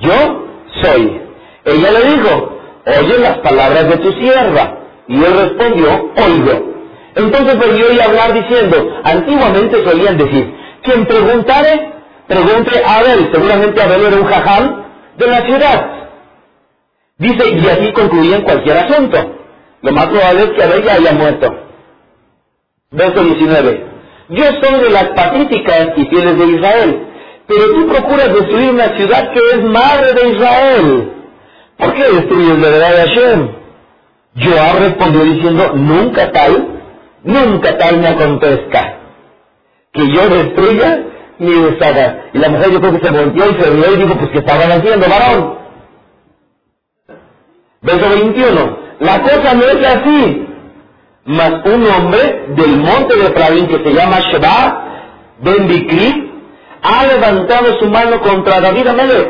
[0.00, 0.46] yo
[0.82, 1.20] soy.
[1.64, 4.78] Ella le dijo, oye las palabras de tu sierva.
[5.08, 6.74] Y él respondió, oigo.
[7.14, 11.92] Entonces volvió a hablar diciendo, antiguamente solían decir, quien preguntare,
[12.26, 13.30] pregunte a Abel.
[13.32, 14.84] Seguramente Abel era un jajam
[15.16, 15.90] de la ciudad.
[17.18, 19.18] Dice, y así concluían cualquier asunto.
[19.82, 21.54] Lo más probable es que Abel ya haya muerto.
[22.90, 23.86] Verso 19.
[24.30, 27.06] Yo soy de las patéticas y fieles de Israel,
[27.46, 31.12] pero tú procuras destruir una ciudad que es madre de Israel.
[31.78, 33.48] ¿Por qué destruyes la verdad de Hashem?
[34.38, 36.76] Joab respondió diciendo, nunca tal
[37.26, 39.00] nunca tal me acontezca
[39.92, 41.04] que yo destruya
[41.38, 42.30] mi deshaga.
[42.32, 44.38] Y la mujer yo creo que se volteó y se rió y dijo, pues que
[44.38, 45.58] estaban haciendo, varón.
[47.86, 48.78] Verso 21.
[48.98, 50.46] La cosa no es así.
[51.24, 54.84] Mas un hombre del monte de Efraín que se llama Sheba,
[55.40, 56.32] Ben Bikri,
[56.82, 59.28] ha levantado su mano contra David Amelech.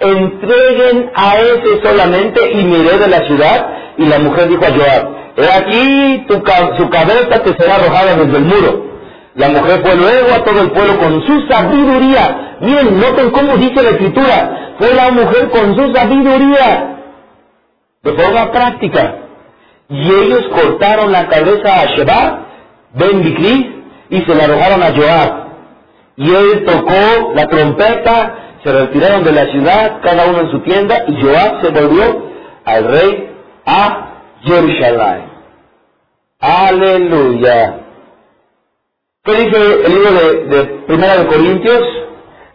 [0.00, 3.66] Entreguen a ese solamente y miré de la ciudad.
[3.96, 6.34] Y la mujer dijo a Joab, He aquí tu,
[6.76, 8.86] su cabeza te será arrojada desde el muro.
[9.34, 12.56] La mujer fue luego a todo el pueblo con su sabiduría.
[12.60, 14.74] Miren, noten cómo dice la escritura.
[14.78, 16.97] Fue la mujer con su sabiduría.
[18.08, 19.16] De forma práctica.
[19.90, 22.46] Y ellos cortaron la cabeza a Sheba,
[22.94, 25.48] Ben Bikri, y se la arrojaron a Joab.
[26.16, 28.34] Y él tocó la trompeta,
[28.64, 32.30] se retiraron de la ciudad, cada uno en su tienda, y Joab se volvió
[32.64, 33.30] al rey
[33.66, 34.08] a
[34.42, 35.24] Jerusalén.
[36.40, 37.80] Aleluya.
[39.24, 41.82] ¿Qué dice el libro de Primera de Corintios?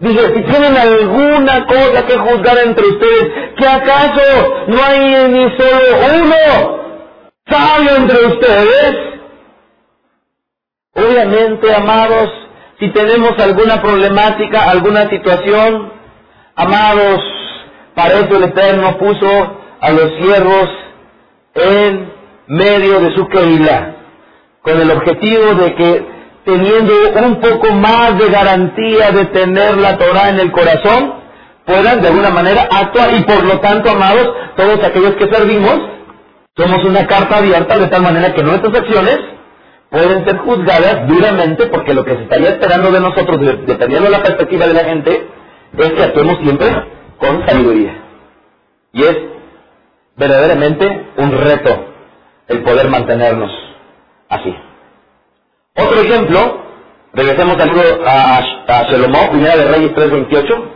[0.03, 6.25] Dice, si tienen alguna cosa que juzgar entre ustedes, que acaso no hay ni solo
[6.25, 6.83] uno
[7.47, 8.95] sabio entre ustedes.
[10.95, 12.29] Obviamente, amados,
[12.81, 15.93] si tenemos alguna problemática, alguna situación,
[16.57, 17.21] amados,
[17.95, 20.69] para eso el Eterno puso a los siervos
[21.53, 22.13] en
[22.47, 23.95] medio de su querida,
[24.63, 26.12] con el objetivo de que
[26.45, 26.93] teniendo
[27.25, 31.13] un poco más de garantía de tener la Torah en el corazón,
[31.65, 35.79] puedan de alguna manera actuar y por lo tanto, amados, todos aquellos que servimos,
[36.55, 39.19] somos una carta abierta de tal manera que nuestras acciones
[39.89, 44.23] pueden ser juzgadas duramente porque lo que se estaría esperando de nosotros, dependiendo de la
[44.23, 45.27] perspectiva de la gente,
[45.77, 46.67] es que actuemos siempre
[47.17, 48.01] con sabiduría.
[48.91, 49.17] Y es
[50.15, 51.85] verdaderamente un reto
[52.47, 53.51] el poder mantenernos
[54.29, 54.53] así.
[55.75, 56.63] Otro ejemplo,
[57.13, 60.71] regresemos al libro a, a Primera de Reyes 3.28.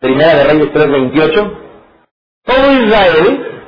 [0.00, 1.58] Primera de Reyes 3.28.
[2.44, 3.62] Todo Israel,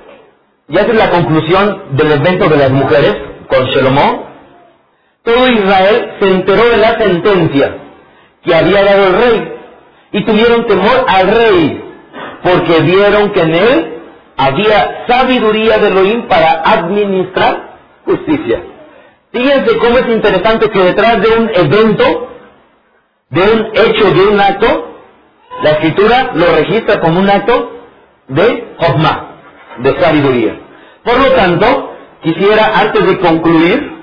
[0.68, 3.16] ya es la conclusión del evento de las mujeres
[3.48, 4.28] con Shelomó,
[5.24, 7.76] todo Israel se enteró de la sentencia
[8.42, 9.52] que había dado el rey
[10.12, 11.84] y tuvieron temor al rey
[12.42, 13.94] porque vieron que en él
[14.36, 18.62] había sabiduría de Elohim para administrar justicia.
[19.32, 22.28] Fíjense cómo es interesante que detrás de un evento,
[23.30, 24.94] de un hecho, de un acto,
[25.62, 27.72] la escritura lo registra como un acto
[28.28, 29.40] de Jochma,
[29.78, 30.60] de sabiduría.
[31.04, 33.98] Por lo tanto, quisiera, antes de concluir,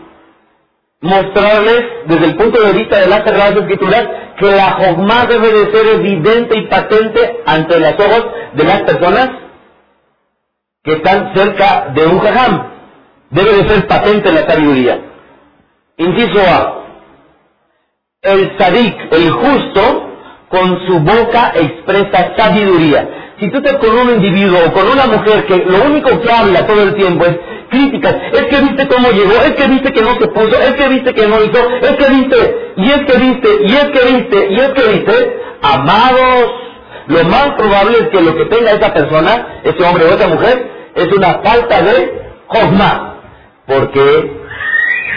[1.02, 4.08] mostrarles desde el punto de vista de las Sagradas Escrituras
[4.38, 9.30] que la Jogma debe de ser evidente y patente ante los ojos de las personas
[10.84, 12.72] que están cerca de un jajam.
[13.30, 15.15] Debe de ser patente la sabiduría.
[15.98, 16.84] Inciso A.
[18.22, 20.10] El sadik, el justo,
[20.50, 23.34] con su boca expresa sabiduría.
[23.40, 26.66] Si tú estás con un individuo o con una mujer que lo único que habla
[26.66, 27.38] todo el tiempo es
[27.70, 30.88] críticas, es que viste cómo llegó, es que viste que no se puso, es que
[30.88, 34.48] viste que no hizo, es que viste, y es que viste, y es que viste,
[34.52, 36.52] y es que viste, amados,
[37.08, 40.92] lo más probable es que lo que tenga esa persona, ese hombre o esa mujer,
[40.96, 43.16] es una falta de hogma,
[43.68, 44.35] porque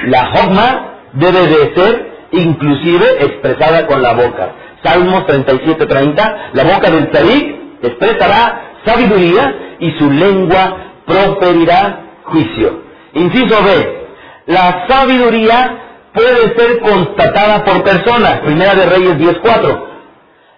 [0.06, 4.52] la hogma debe de ser inclusive expresada con la boca.
[4.82, 10.76] Salmos 37-30, la boca del tzadik expresará sabiduría y su lengua
[11.06, 12.82] proferirá juicio.
[13.14, 14.06] Inciso B,
[14.46, 15.78] la sabiduría
[16.12, 18.40] puede ser constatada por personas.
[18.40, 19.84] Primera de Reyes 10.4.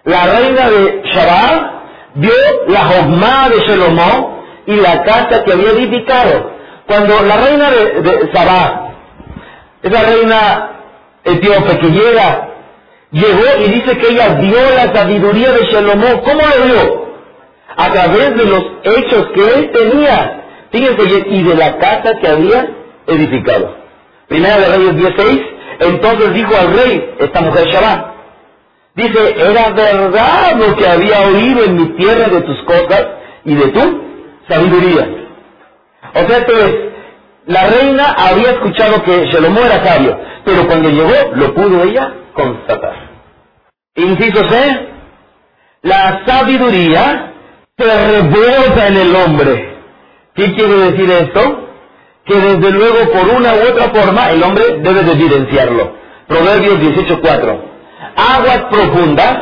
[0.05, 1.71] La reina de Shabbat
[2.15, 2.31] vio
[2.67, 6.51] la Jogma de Shelomó y la casa que había edificado.
[6.87, 8.31] Cuando la reina de, de
[9.83, 10.69] esa reina
[11.23, 12.49] etíope que llega,
[13.11, 16.21] llegó y dice que ella vio la sabiduría de Shelomó.
[16.23, 17.11] ¿Cómo lo vio?
[17.77, 20.37] A través de los hechos que él tenía.
[20.71, 22.69] Fíjense, y de la casa que había
[23.07, 23.75] edificado.
[24.27, 25.41] Primera de Reyes 16,
[25.79, 28.05] entonces dijo al rey, esta mujer Shabbat,
[28.95, 33.07] dice, era verdad lo que había oído en mi tierra de tus cosas
[33.43, 34.01] y de tu
[34.47, 35.07] sabiduría.
[36.13, 36.90] O sea, entonces,
[37.45, 43.09] la reina había escuchado que Shalomó era sabio, pero cuando llegó lo pudo ella constatar.
[43.95, 44.87] Inciso C,
[45.81, 47.33] la sabiduría
[47.77, 49.75] se revuelta en el hombre.
[50.35, 51.67] ¿Qué quiere decir esto?
[52.25, 55.95] Que desde luego por una u otra forma el hombre debe de evidenciarlo.
[56.27, 57.59] Proverbios 18.4.
[58.15, 59.39] Aguas profundas,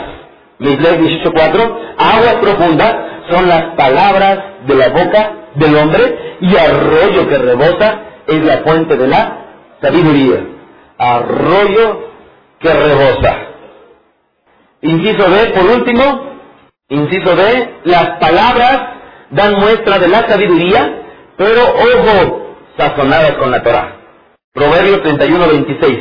[0.59, 2.95] Misley 18.4, aguas profundas
[3.29, 8.95] son las palabras de la boca del hombre y arroyo que rebota es la fuente
[8.97, 9.37] de la
[9.81, 10.39] sabiduría.
[10.97, 12.09] Arroyo
[12.59, 13.37] que rebosa.
[14.81, 16.31] Inciso B, por último,
[16.89, 18.79] inciso B, las palabras
[19.31, 21.03] dan muestra de la sabiduría,
[21.37, 23.95] pero ojo, sazonadas con la Torah.
[24.53, 25.99] Proverbio 31, 26.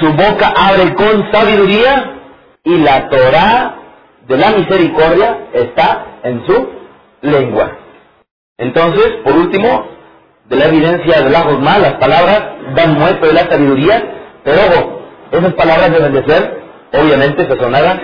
[0.00, 2.20] Su boca abre con sabiduría
[2.64, 3.76] y la Torah
[4.26, 6.68] de la misericordia está en su
[7.20, 7.83] lengua.
[8.58, 9.88] Entonces, por último,
[10.48, 12.40] de la evidencia de la Josma, las palabras
[12.76, 15.02] dan muestra de la sabiduría, pero
[15.32, 17.98] esas palabras deben de ser, obviamente, sazonadas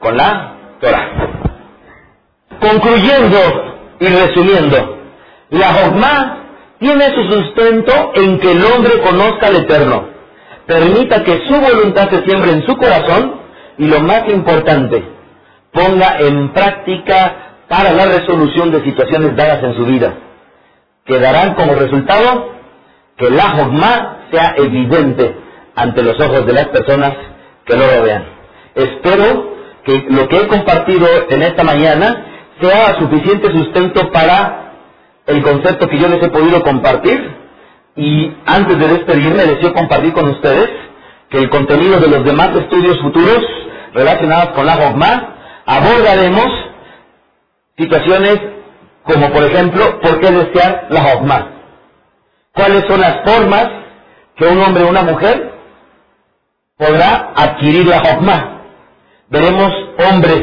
[0.00, 1.10] con la Torah.
[2.60, 3.38] Concluyendo
[4.00, 4.98] y resumiendo,
[5.50, 6.38] la Jogma
[6.80, 10.08] tiene su sustento en que el hombre conozca al Eterno,
[10.66, 13.40] permita que su voluntad se siembre en su corazón
[13.78, 15.04] y lo más importante,
[15.72, 20.14] ponga en práctica para la resolución de situaciones dadas en su vida,
[21.04, 22.52] que darán como resultado
[23.16, 25.36] que la Jogma sea evidente
[25.76, 27.14] ante los ojos de las personas
[27.64, 28.24] que lo rodean.
[28.74, 29.54] Espero
[29.84, 32.26] que lo que he compartido en esta mañana
[32.60, 34.72] sea suficiente sustento para
[35.26, 37.44] el concepto que yo les he podido compartir.
[37.96, 40.68] Y antes de despedirme, deseo compartir con ustedes
[41.30, 43.40] que el contenido de los demás estudios futuros
[43.92, 45.34] relacionados con la Jogma
[45.66, 46.63] abordaremos
[47.76, 48.40] situaciones
[49.02, 51.50] como, por ejemplo, ¿por qué desear la Jogma?
[52.52, 53.68] ¿Cuáles son las formas
[54.36, 55.52] que un hombre o una mujer
[56.76, 58.62] podrá adquirir la Jogma?
[59.28, 59.72] Veremos
[60.08, 60.42] hombres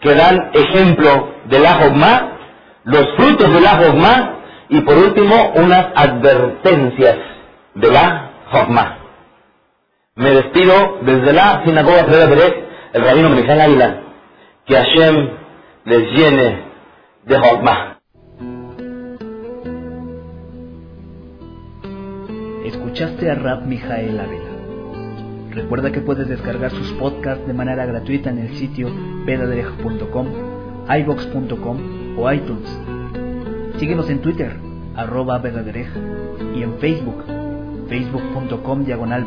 [0.00, 2.38] que dan ejemplo de la Jogma,
[2.84, 7.16] los frutos de la Jogma y por último unas advertencias
[7.74, 8.98] de la Jogma.
[10.16, 14.00] Me despido desde la sinagoga de el rabino Michal Águila,
[14.66, 15.41] que Hashem
[15.84, 16.64] les llene
[17.26, 17.98] de Jogma.
[22.64, 24.44] Escuchaste a Rab Mijael Ávila.
[25.50, 28.88] Recuerda que puedes descargar sus podcasts de manera gratuita en el sitio
[29.26, 30.26] vedaderej.com,
[30.88, 32.78] ibox.com o iTunes.
[33.78, 34.56] Síguenos en Twitter,
[34.94, 35.88] arroba vedaderej,
[36.54, 37.24] y en Facebook,
[37.88, 39.26] facebook.com diagonal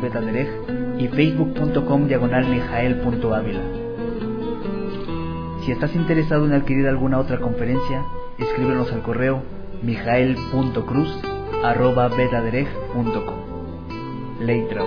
[0.98, 3.85] y facebook.com diagonal.
[5.66, 8.04] Si estás interesado en adquirir alguna otra conferencia,
[8.38, 9.42] escríbenos al correo
[9.82, 11.20] mijael.cruz
[11.64, 13.34] arroba vedaderej.com.
[14.38, 14.84] Leitra.